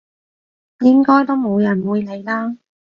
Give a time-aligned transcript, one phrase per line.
[0.79, 2.57] 應該都冇人會理啦！